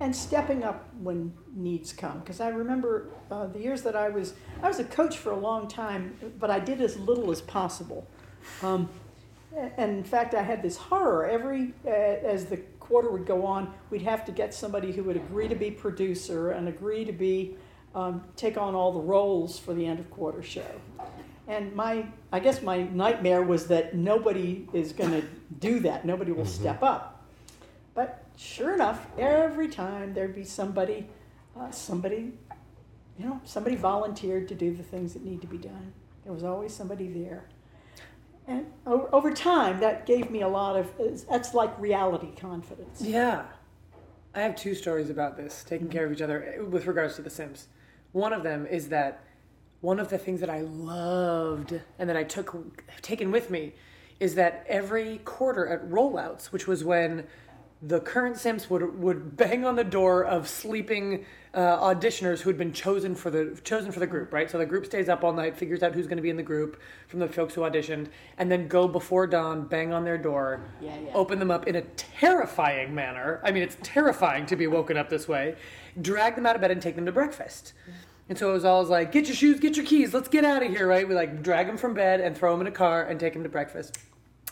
[0.00, 4.32] and stepping up when needs come because i remember uh, the years that i was
[4.62, 8.06] i was a coach for a long time but i did as little as possible
[8.62, 8.88] um,
[9.76, 12.56] and in fact i had this horror every uh, as the
[12.88, 16.50] quarter would go on we'd have to get somebody who would agree to be producer
[16.50, 17.56] and agree to be
[17.94, 20.80] um, take on all the roles for the end of quarter show
[21.46, 25.22] and my i guess my nightmare was that nobody is going to
[25.60, 27.18] do that nobody will step up
[27.98, 31.08] but sure enough, every time there'd be somebody,
[31.58, 32.32] uh, somebody,
[33.18, 35.92] you know, somebody volunteered to do the things that need to be done.
[36.22, 37.48] There was always somebody there.
[38.48, 40.90] And over time, that gave me a lot of,
[41.28, 43.02] that's like reality confidence.
[43.02, 43.44] Yeah.
[44.34, 47.22] I have two stories about this, taking care of each other eh, with regards to
[47.22, 47.66] The Simps.
[48.12, 49.22] One of them is that
[49.82, 53.74] one of the things that I loved and that I took taken with me
[54.18, 57.26] is that every quarter at rollouts, which was when
[57.80, 62.58] the current Simps would would bang on the door of sleeping uh, auditioners who had
[62.58, 64.50] been chosen for the chosen for the group, right?
[64.50, 66.42] So the group stays up all night, figures out who's going to be in the
[66.42, 70.60] group from the folks who auditioned, and then go before dawn, bang on their door,
[70.80, 71.12] Yeah, yeah.
[71.14, 73.40] open them up in a terrifying manner.
[73.44, 75.54] I mean, it's terrifying to be woken up this way.
[76.00, 77.72] Drag them out of bed and take them to breakfast.
[78.28, 80.62] And so it was always like, get your shoes, get your keys, let's get out
[80.62, 81.08] of here, right?
[81.08, 83.42] We like drag them from bed and throw them in a car and take them
[83.44, 83.98] to breakfast.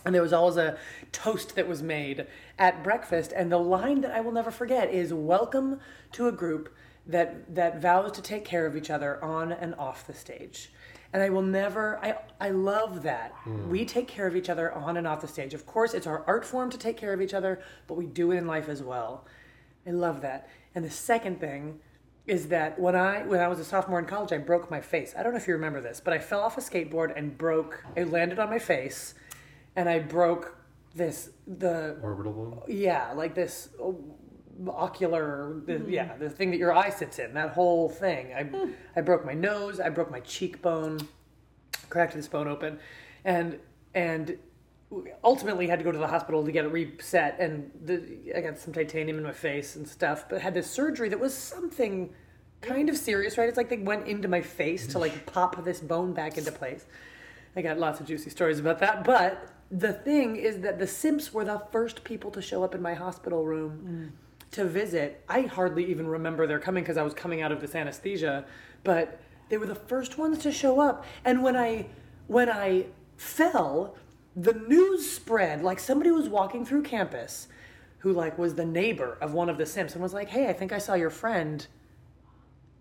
[0.06, 0.78] And there was always a
[1.10, 5.12] toast that was made at breakfast, and the line that I will never forget is
[5.12, 5.80] "Welcome
[6.12, 6.72] to a group
[7.08, 10.72] that that vows to take care of each other on and off the stage."
[11.12, 11.98] And I will never.
[12.04, 13.68] I I love that hmm.
[13.68, 15.54] we take care of each other on and off the stage.
[15.54, 18.30] Of course, it's our art form to take care of each other, but we do
[18.30, 19.26] it in life as well.
[19.84, 20.48] I love that.
[20.74, 21.80] And the second thing
[22.26, 25.14] is that when I when I was a sophomore in college, I broke my face.
[25.16, 27.84] I don't know if you remember this, but I fell off a skateboard and broke.
[27.96, 29.14] I landed on my face,
[29.76, 30.56] and I broke
[30.94, 32.62] this the Orbital bone.
[32.68, 34.02] yeah like this oh,
[34.68, 35.90] ocular the, mm-hmm.
[35.90, 38.32] yeah the thing that your eye sits in that whole thing.
[38.32, 38.72] I hmm.
[38.96, 39.78] I broke my nose.
[39.78, 40.98] I broke my cheekbone,
[41.90, 42.78] cracked this bone open,
[43.24, 43.58] and
[43.94, 44.38] and
[45.24, 48.00] ultimately had to go to the hospital to get it reset and the,
[48.36, 51.34] i got some titanium in my face and stuff but had this surgery that was
[51.34, 52.14] something
[52.60, 55.80] kind of serious right it's like they went into my face to like pop this
[55.80, 56.86] bone back into place
[57.56, 61.32] i got lots of juicy stories about that but the thing is that the simps
[61.32, 64.52] were the first people to show up in my hospital room mm.
[64.52, 65.24] to visit.
[65.28, 68.44] I hardly even remember their coming because i was coming out of this anesthesia
[68.84, 71.04] but they were the first ones to show up.
[71.24, 71.86] And when i
[72.28, 73.96] when i fell
[74.34, 75.62] the news spread.
[75.62, 77.48] Like somebody was walking through campus
[77.98, 80.52] who like was the neighbor of one of the simps and was like hey i
[80.52, 81.66] think i saw your friend.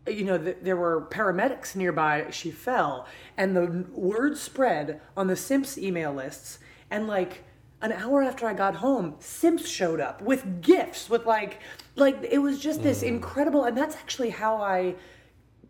[0.08, 2.28] You know th- there were paramedics nearby.
[2.30, 3.08] She fell.
[3.36, 7.44] And the word spread on the simps email lists and like
[7.82, 11.60] an hour after i got home simps showed up with gifts with like
[11.96, 13.08] like it was just this mm.
[13.08, 14.96] incredible and that's actually how i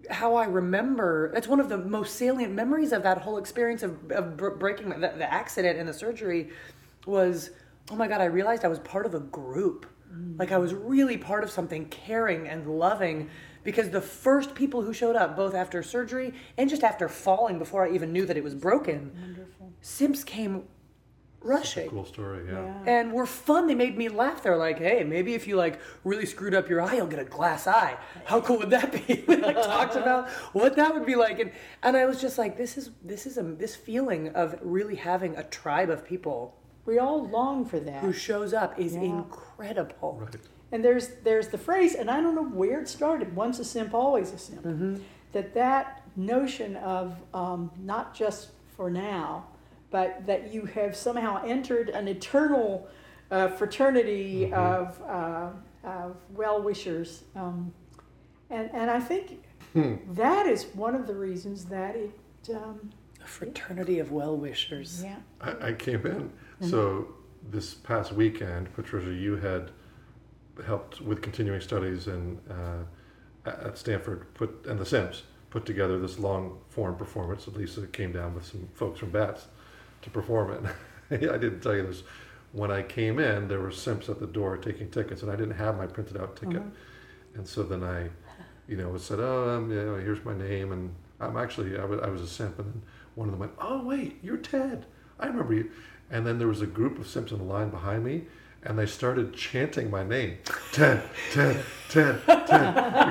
[0.09, 1.31] how I remember.
[1.33, 4.89] That's one of the most salient memories of that whole experience of, of br- breaking
[4.89, 6.49] the, the accident and the surgery
[7.05, 7.51] was,
[7.91, 9.85] oh my God, I realized I was part of a group.
[10.11, 10.39] Mm.
[10.39, 13.29] Like I was really part of something caring and loving
[13.63, 17.85] because the first people who showed up, both after surgery and just after falling before
[17.85, 19.11] I even knew that it was broken,
[19.81, 20.63] simps came
[21.45, 21.89] rushing.
[21.89, 22.65] Cool story, yeah.
[22.65, 22.73] Yeah.
[22.99, 23.67] and were fun.
[23.67, 24.43] They made me laugh.
[24.43, 27.23] They're like, "Hey, maybe if you like really screwed up your eye, you'll get a
[27.37, 27.95] glass eye.
[28.25, 31.51] How cool would that be?" we like talked about what that would be like, and
[31.83, 35.35] and I was just like, "This is this is a this feeling of really having
[35.37, 36.55] a tribe of people
[36.85, 38.01] We all long for that.
[38.03, 39.01] who shows up is Yeah.
[39.03, 40.35] incredible." Right.
[40.71, 43.35] And there's there's the phrase, and I don't know where it started.
[43.35, 44.65] Once a simp, always a simp.
[45.31, 49.45] That that notion of um, not just for now,
[49.95, 52.85] but that you have somehow entered an eternal
[53.31, 55.51] uh, fraternity of uh,
[55.85, 57.73] of well wishers, um,
[58.49, 59.41] and and I think
[60.23, 62.11] that is one of the reasons that it.
[62.53, 62.91] Um,
[63.23, 65.01] A fraternity of well wishers.
[65.01, 65.19] yeah.
[65.39, 66.29] I, I came in.
[66.69, 67.07] So
[67.55, 69.71] this past weekend, Patricia, you had
[70.65, 72.25] helped with continuing studies and
[72.57, 72.81] uh,
[73.49, 76.43] at- at Stanford put and the Simps put together this long
[76.75, 77.47] form performance.
[77.47, 79.47] At Lisa came down with some folks from Bats
[80.05, 80.51] to perform
[81.11, 81.29] it.
[81.31, 82.03] I didn't tell you this.
[82.53, 85.55] When I came in, there were Simps at the door taking tickets, and I didn't
[85.55, 86.61] have my printed out ticket.
[87.33, 88.09] And so then I,
[88.67, 92.07] you know, said, "Oh, um, yeah, here's my name," and I'm actually I was, I
[92.07, 92.81] was a simp, and then
[93.15, 94.85] one of them went, "Oh, wait, you're Ted.
[95.19, 95.69] I remember you."
[96.11, 98.25] And then there was a group of simps in the line behind me,
[98.63, 100.37] and they started chanting my name,
[100.71, 102.45] Ted, Ted, Ted, Ted,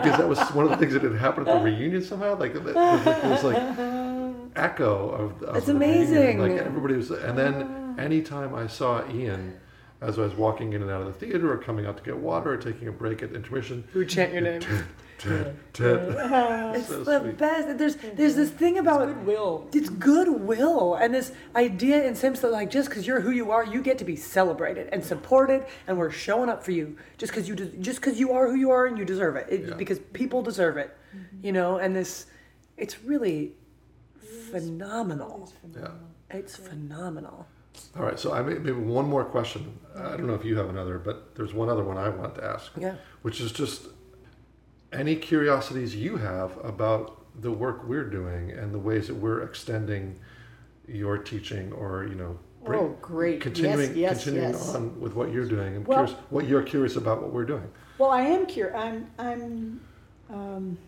[0.03, 2.39] because that was one of the things that had happened at the reunion somehow.
[2.39, 4.14] Like it was like, it was like
[4.57, 6.01] echo of, of That's the reunion.
[6.01, 6.39] amazing.
[6.39, 8.01] Like everybody was, and then ah.
[8.03, 9.61] anytime I saw Ian.
[10.01, 12.19] As I was walking in and out of the theater, or coming out to get
[12.19, 14.61] water, or taking a break at intermission, Who chant your name?
[15.17, 16.17] Ted, Ted.
[16.19, 17.39] Ah, it's So the sweet.
[17.39, 17.79] best.
[17.79, 19.67] There's there's this thing about Goodwill.
[19.73, 23.65] it's goodwill and this idea in Simps that like just because you're who you are,
[23.65, 27.49] you get to be celebrated and supported, and we're showing up for you just because
[27.49, 29.75] you de- just because you are who you are and you deserve it, it Yeah.
[29.75, 31.47] because people deserve it, mm-hmm.
[31.47, 31.79] you know.
[31.79, 32.27] And this,
[32.77, 33.55] it's really
[34.51, 35.53] phenomenal.
[35.75, 35.89] Yeah.
[36.31, 37.47] It's phenomenal.
[37.97, 39.79] All right, so I may, maybe one more question.
[39.97, 42.45] I don't know if you have another, but there's one other one I want to
[42.45, 42.95] ask, Yeah.
[43.23, 43.87] which is just
[44.93, 50.19] any curiosities you have about the work we're doing and the ways that we're extending
[50.87, 53.41] your teaching, or you know, bring- Oh, great.
[53.41, 54.75] continuing yes, yes, continuing yes.
[54.75, 55.77] on with what you're doing.
[55.77, 57.69] I'm Well- curious what you're curious about what we're doing.
[57.99, 58.77] Well, I am curious.
[58.77, 59.11] I'm.
[59.19, 59.81] I'm.
[60.31, 60.79] Um,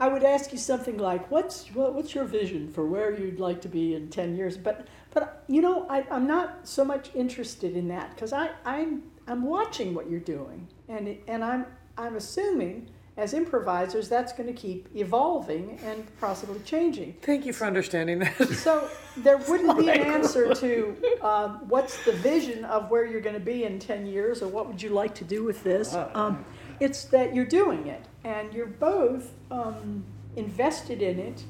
[0.00, 3.60] I would ask you something like, "What's what, what's your vision for where you'd like
[3.62, 7.76] to be in ten years?" But but you know, I, I'm not so much interested
[7.76, 11.66] in that because I I'm I'm watching what you're doing, and and I'm
[11.98, 12.88] I'm assuming
[13.20, 17.14] as improvisers that's going to keep evolving and possibly changing.
[17.20, 18.48] Thank you for understanding that.
[18.48, 23.34] So there wouldn't be an answer to um, what's the vision of where you're going
[23.34, 25.94] to be in 10 years or what would you like to do with this.
[26.14, 26.46] Um,
[26.80, 31.44] it's that you're doing it and you're both um, invested in it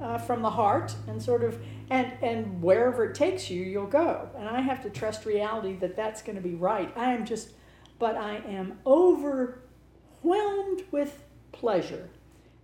[0.00, 1.58] uh, from the heart and sort of
[1.90, 4.28] and and wherever it takes you you'll go.
[4.38, 6.92] And i have to trust reality that that's going to be right.
[6.96, 7.50] I am just
[7.98, 9.58] but i am overwhelmed
[10.90, 12.08] with pleasure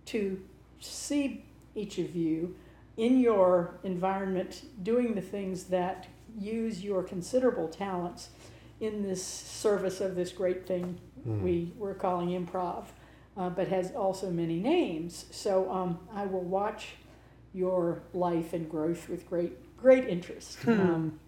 [0.05, 0.39] to
[0.79, 1.43] see
[1.75, 2.55] each of you
[2.97, 6.07] in your environment doing the things that
[6.37, 8.29] use your considerable talents
[8.79, 12.85] in this service of this great thing we we're calling improv,
[13.37, 15.25] uh, but has also many names.
[15.31, 16.89] So um, I will watch
[17.53, 21.19] your life and growth with great great interest, um,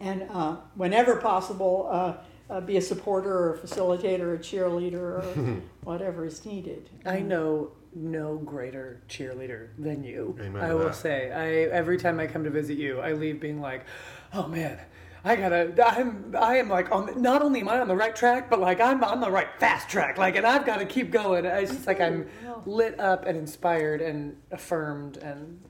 [0.00, 2.14] and uh, whenever possible, uh,
[2.50, 6.90] uh, be a supporter or a facilitator or a cheerleader or whatever is needed.
[7.06, 10.36] I know no greater cheerleader than you.
[10.40, 10.94] Amen I will that.
[10.94, 11.30] say.
[11.32, 13.84] I every time I come to visit you, I leave being like,
[14.32, 14.78] "Oh man,
[15.24, 15.74] I gotta.
[15.86, 16.34] I'm.
[16.38, 17.06] I am like on.
[17.06, 19.48] The, not only am I on the right track, but like I'm on the right
[19.58, 20.16] fast track.
[20.18, 21.44] Like, and I've got to keep going.
[21.44, 22.26] It's just like I'm
[22.66, 25.60] lit up and inspired and affirmed and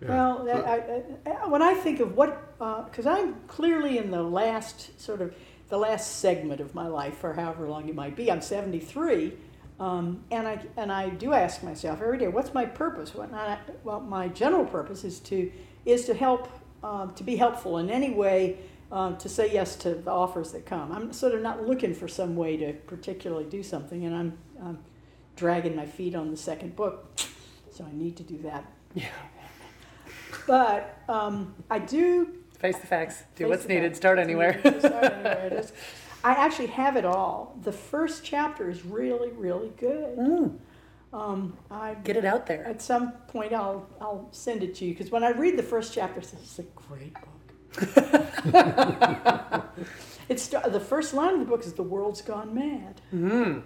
[0.00, 0.08] Yeah.
[0.08, 5.00] Well, that, I, I, when I think of what, because I'm clearly in the last
[5.00, 5.34] sort of
[5.68, 8.30] the last segment of my life, for however long it might be.
[8.30, 9.32] I'm 73,
[9.80, 13.14] um, and I and I do ask myself every day, what's my purpose?
[13.14, 15.50] What not, well, my general purpose is to
[15.86, 16.48] is to help,
[16.84, 18.58] um, to be helpful in any way.
[18.92, 20.92] Um, to say yes to the offers that come.
[20.92, 24.78] I'm sort of not looking for some way to particularly do something, and I'm, I'm
[25.34, 27.18] dragging my feet on the second book,
[27.70, 28.70] so I need to do that.
[28.94, 29.06] yeah.
[30.46, 32.36] But um, I do.
[32.58, 33.22] Face the facts.
[33.34, 33.84] Do what's needed.
[33.92, 33.98] facts.
[33.98, 34.60] Start anywhere.
[34.60, 35.72] Start anywhere it is.
[36.24, 37.56] I actually have it all.
[37.62, 40.18] The first chapter is really, really good.
[40.18, 40.58] Mm,
[41.12, 42.64] Um, I get it out there.
[42.66, 45.92] at some point I'll I'll send it to you because when I read the first
[45.94, 47.28] chapter, it's it's a great book.
[50.28, 53.62] It's the first line of the book is "The world's gone mad." Mm.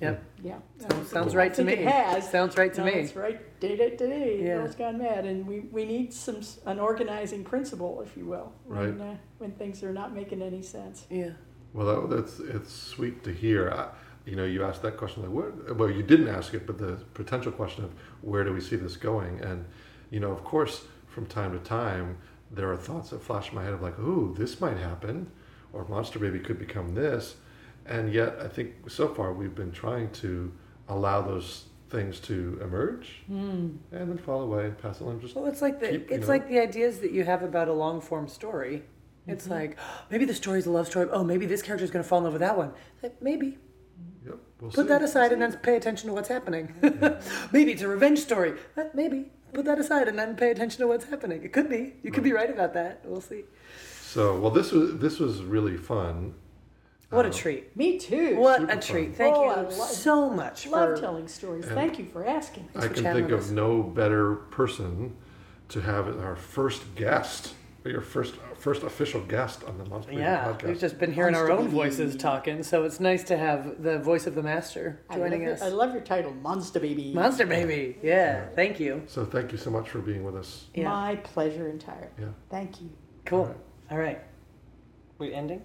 [0.00, 0.22] Yep.
[0.44, 0.58] Yeah.
[0.78, 1.72] Sounds, sounds right to me.
[1.72, 2.30] it has.
[2.30, 3.00] Sounds right to no, me.
[3.00, 3.60] That's right.
[3.60, 4.56] Day to day, Yeah.
[4.56, 8.98] girls gone mad, and we, we need some an organizing principle, if you will, when
[8.98, 9.12] Right.
[9.12, 11.06] uh, when things are not making any sense.
[11.08, 11.30] Yeah.
[11.72, 13.70] Well, that, that's it's sweet to hear.
[13.70, 13.88] I,
[14.28, 16.98] you know, you asked that question like, where, well, you didn't ask it, but the
[17.14, 17.92] potential question of
[18.22, 19.40] where do we see this going?
[19.40, 19.64] And
[20.10, 22.18] you know, of course, from time to time,
[22.50, 25.30] there are thoughts that flash in my head of like, ooh, this might happen,
[25.72, 27.36] or Monster Baby could become this.
[27.84, 30.52] And yet, I think so far we've been trying to
[30.88, 35.20] allow those things to emerge and then fall away and pass along.
[35.20, 37.68] Just Well, it's like the Keep, it's know- like the ideas that you have about
[37.68, 38.82] a long form story.
[39.28, 39.76] It's like
[40.10, 41.08] maybe the story's a love story.
[41.10, 42.72] Oh, maybe this character's going to fall in love with that one.
[43.02, 43.58] Like, maybe
[44.24, 44.88] yep, we'll put see.
[44.88, 46.72] that aside and then pay attention to what's happening.
[47.52, 48.54] maybe it's a revenge story.
[48.76, 51.42] Uh, maybe put that aside and then pay attention to what's happening.
[51.42, 51.94] It could be.
[52.02, 53.00] You could be right about that.
[53.04, 53.44] We'll see.
[54.02, 56.34] So, well, this was this was really fun.
[57.10, 57.76] What a Uh, treat!
[57.76, 58.36] Me too.
[58.36, 59.06] What super a treat!
[59.08, 59.14] fun.
[59.14, 61.64] Thank Oh, you I love- so much Love for telling stories.
[61.64, 62.68] Thank you for asking.
[62.74, 65.16] I for can chatting think with of no better person
[65.68, 67.54] to have as our first guest,
[67.86, 70.62] your first first official guest on the Monster Baby Yeah, podcast.
[70.68, 71.76] we've just been hearing our Monster own Baby.
[71.76, 75.42] voices talking, so it's nice to have the voice of the master I love, joining
[75.42, 75.62] your, us.
[75.62, 77.12] I love your title, Monster Baby.
[77.12, 78.46] Monster baby, yeah.
[78.54, 79.02] Thank you.
[79.06, 80.66] so thank you so much for being with us.
[80.74, 80.88] Yeah.
[80.90, 82.08] My pleasure entirely.
[82.18, 82.26] Yeah.
[82.50, 82.90] Thank you.
[83.24, 83.40] Cool.
[83.40, 83.56] All right.
[83.90, 84.20] All right.
[85.18, 85.62] We ending?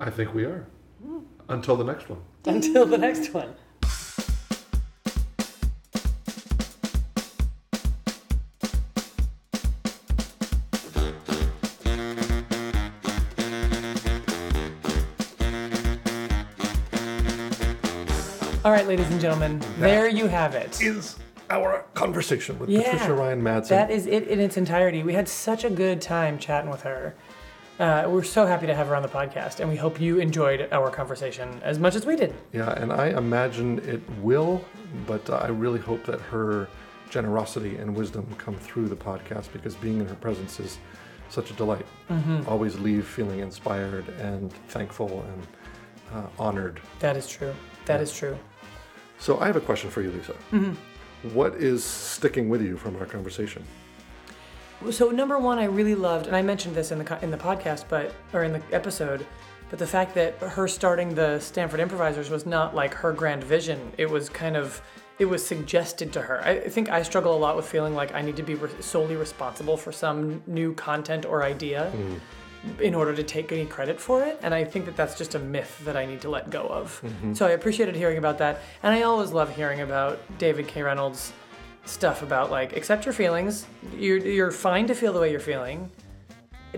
[0.00, 0.66] I think we are.
[1.02, 1.18] Hmm.
[1.48, 2.20] Until the next one.
[2.46, 3.54] Until the next one.
[18.94, 20.80] Ladies and gentlemen, there you have it.
[20.80, 21.16] Is
[21.50, 23.70] our conversation with Yeah, Patricia Ryan Madson.
[23.70, 25.02] That is it in its entirety.
[25.02, 27.16] We had such a good time chatting with her.
[27.80, 30.68] Uh, we're so happy to have her on the podcast, and we hope you enjoyed
[30.70, 32.32] our conversation as much as we did.
[32.52, 34.64] Yeah, and I imagine it will,
[35.08, 36.68] but uh, I really hope that her
[37.10, 40.78] generosity and wisdom come through the podcast because being in her presence is
[41.30, 41.86] such a delight.
[42.10, 42.48] Mm-hmm.
[42.48, 45.46] Always leave feeling inspired and thankful and
[46.14, 46.80] uh, honored.
[47.00, 47.52] That is true.
[47.86, 48.38] That is true.
[49.24, 50.34] So I have a question for you, Lisa.
[50.52, 50.74] Mm-hmm.
[51.34, 53.64] What is sticking with you from our conversation?
[54.90, 57.86] So number one, I really loved, and I mentioned this in the in the podcast,
[57.88, 59.24] but or in the episode,
[59.70, 63.80] but the fact that her starting the Stanford Improvisors was not like her grand vision.
[63.96, 64.82] It was kind of
[65.18, 66.42] it was suggested to her.
[66.42, 69.16] I think I struggle a lot with feeling like I need to be re- solely
[69.16, 71.90] responsible for some new content or idea
[72.80, 74.38] in order to take any credit for it.
[74.42, 77.00] And I think that that's just a myth that I need to let go of.
[77.04, 77.34] Mm-hmm.
[77.34, 78.60] So I appreciated hearing about that.
[78.82, 80.82] And I always love hearing about David K.
[80.82, 81.32] Reynolds
[81.84, 83.66] stuff about like accept your feelings.
[83.96, 85.90] You're, you're fine to feel the way you're feeling.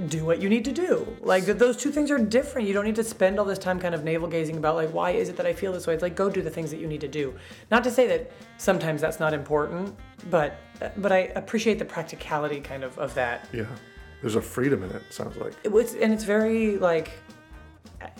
[0.09, 1.17] Do what you need to do.
[1.23, 2.69] Like those two things are different.
[2.69, 5.13] You don't need to spend all this time kind of navel gazing about like why
[5.13, 5.95] is it that I feel this way.
[5.95, 7.35] It's like go do the things that you need to do.
[7.71, 9.97] Not to say that sometimes that's not important,
[10.29, 10.59] but
[10.99, 13.65] but I appreciate the practicality kind of of that Yeah,
[14.21, 15.03] there's a freedom in it.
[15.11, 15.53] Sounds like.
[15.65, 17.11] it was, and it's very like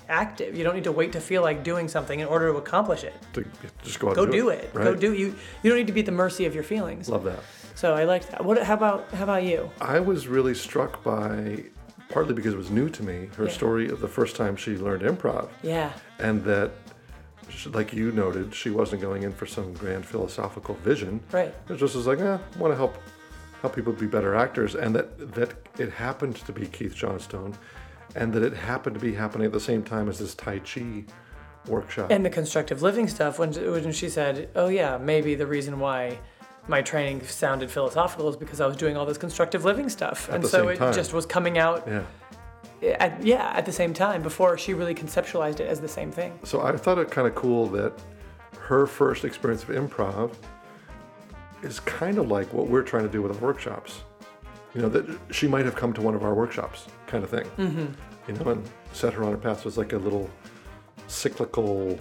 [0.09, 0.57] active.
[0.57, 3.15] You don't need to wait to feel like doing something in order to accomplish it.
[3.35, 3.45] To
[3.83, 4.71] just go out Go and do it.
[4.73, 4.85] Right?
[4.85, 5.35] Go do you.
[5.63, 7.09] You don't need to be at the mercy of your feelings.
[7.09, 7.41] Love that.
[7.75, 8.45] So I like that.
[8.45, 8.63] What?
[8.63, 9.71] How about how about you?
[9.81, 11.65] I was really struck by,
[12.09, 13.51] partly because it was new to me, her Yeah.
[13.53, 15.49] story of the first time she learned improv.
[15.63, 15.93] Yeah.
[16.19, 16.71] and that
[17.73, 21.55] like you noted she wasn't going in for some grand philosophical vision Right.
[21.69, 22.97] it just was like eh, I want to help
[23.67, 27.53] help people be better actors and that that it happened to be keith johnstone
[28.15, 31.05] and that it happened to be happening at the same time as this tai chi
[31.67, 33.41] workshop And the constructive living stuff.
[33.41, 36.19] When when she said, "Oh yeah, maybe the reason why."
[36.69, 40.35] My training sounded philosophical is because I was doing all this constructive living stuff, At
[40.35, 40.93] and so it time.
[40.95, 42.03] just was coming out, yeah
[42.83, 46.33] at, yeah, at the same time before she really conceptualized it as the same thing.
[46.45, 47.93] so i thought it kind of cool that
[48.69, 50.35] her first experience of improv
[51.67, 54.03] is kind of like what we're trying to do with our workshops
[54.75, 57.45] you know that she might have come to one of our workshops kind of thing
[57.59, 57.87] Mm-hmm.
[58.29, 60.29] you know and set her on a path was like a little
[61.09, 61.99] cyclical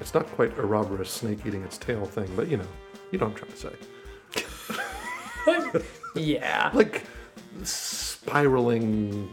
[0.00, 2.66] it's not quite Ouroboros snake eating its tail thing but you know
[3.10, 3.58] you know what i'm trying to
[5.74, 5.82] say
[6.16, 6.70] Yeah.
[6.74, 7.02] like
[7.64, 9.28] spiraling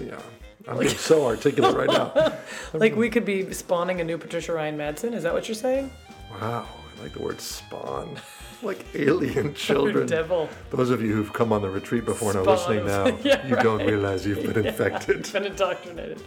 [0.00, 0.20] yeah
[0.68, 2.32] i'm being so articulate right now
[2.74, 5.12] Like we could be spawning a new Patricia Ryan Madson.
[5.12, 5.90] Is that what you're saying?
[6.30, 6.66] wow
[7.00, 8.16] i like the word spawn
[8.62, 10.48] like alien children devil.
[10.70, 13.56] those of you who've come on the retreat before and are listening now Yeah, you
[13.56, 16.22] don't realize you've been infected Been indoctrinated.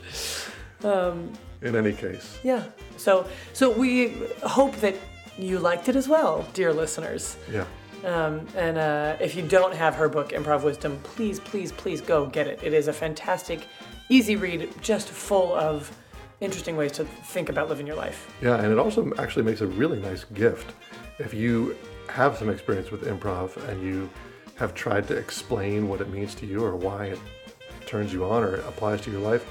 [0.84, 2.63] in any case Yeah.
[2.97, 4.13] So so we
[4.43, 4.95] hope that
[5.38, 7.38] you liked it as well, dear listeners.
[7.51, 7.65] yeah
[8.05, 12.26] Um, and uh, if you don't have her book, Improv Wisdom, please, please, please go
[12.26, 12.59] get it.
[12.61, 13.59] It is a fantastic,
[14.09, 15.89] easy read, just full of
[16.42, 18.34] interesting ways to think about living your life.
[18.42, 20.74] Yeah, and it also actually makes a really nice gift
[21.20, 21.78] if you
[22.10, 24.10] have some experience with improv and you
[24.56, 27.20] have tried to explain what it means to you or why it
[27.86, 29.46] turns you on or applies to your life.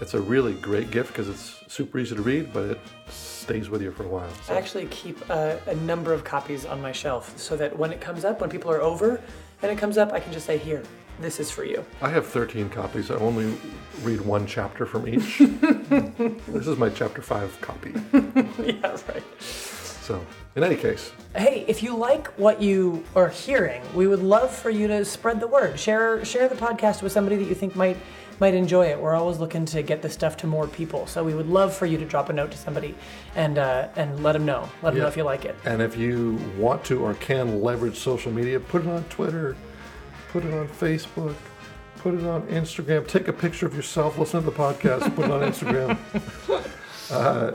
[0.00, 3.80] It's a really great gift because it's super easy to read, but it stays with
[3.80, 4.28] you for a while.
[4.48, 8.00] I actually keep a, a number of copies on my shelf so that when it
[8.00, 9.20] comes up, when people are over
[9.62, 10.82] and it comes up, I can just say, Here,
[11.20, 11.84] this is for you.
[12.02, 13.10] I have 13 copies.
[13.10, 13.56] I only
[14.02, 15.38] read one chapter from each.
[15.38, 17.94] this is my chapter 5 copy.
[18.62, 19.22] yeah, right.
[19.40, 24.54] So, in any case, Hey, if you like what you are hearing, we would love
[24.54, 25.78] for you to spread the word.
[25.78, 27.96] Share share the podcast with somebody that you think might
[28.38, 29.00] might enjoy it.
[29.00, 31.86] We're always looking to get this stuff to more people, so we would love for
[31.86, 32.94] you to drop a note to somebody
[33.34, 34.68] and uh, and let them know.
[34.82, 35.56] Let them know if you like it.
[35.64, 39.56] and if you want to or can leverage social media, put it on Twitter,
[40.36, 41.34] put it on Facebook,
[41.96, 43.08] put it on Instagram.
[43.08, 45.98] Take a picture of yourself, listen to the podcast, put it on Instagram.
[47.08, 47.54] Uh,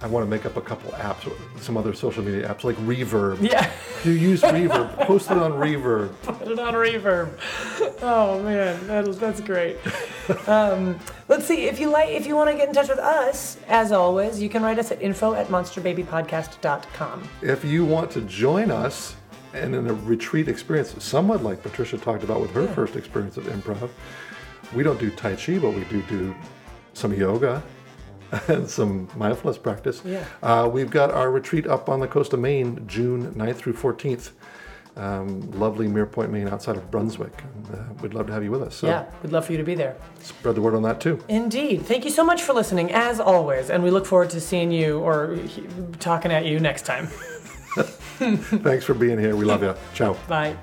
[0.00, 3.40] I want to make up a couple apps, some other social media apps like Reverb.
[3.40, 6.12] Yeah, If you use Reverb, post it on Reverb.
[6.22, 7.30] put it on reverb.
[8.02, 9.76] Oh man, that was, that's great.
[10.48, 13.56] Um, let's see if you like if you want to get in touch with us.
[13.68, 17.28] As always, you can write us at info at monsterbabypodcast.com.
[17.42, 19.14] If you want to join us
[19.54, 23.44] and in a retreat experience, somewhat like Patricia talked about with her first experience of
[23.44, 23.90] improv,
[24.74, 26.34] we don't do Tai Chi, but we do do
[26.92, 27.62] some yoga
[28.48, 30.02] and some mindfulness practice.
[30.04, 30.24] Yeah.
[30.42, 34.30] Uh, we've got our retreat up on the coast of Maine, June 9th through 14th.
[34.96, 37.42] Um, lovely Mere Point, Maine, outside of Brunswick.
[37.42, 38.76] And, uh, we'd love to have you with us.
[38.76, 39.94] So Yeah, we'd love for you to be there.
[40.22, 41.22] spread the word on that too.
[41.28, 41.84] Indeed.
[41.84, 45.00] Thank you so much for listening, as always, and we look forward to seeing you
[45.00, 45.38] or
[46.00, 47.08] talking at you next time.
[47.76, 49.36] Thanks for being here.
[49.36, 49.74] We love you.
[49.94, 50.16] Ciao.
[50.28, 50.56] Bye.